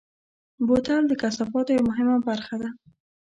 [0.65, 2.69] بوتل د کثافاتو یوه مهمه برخه ده.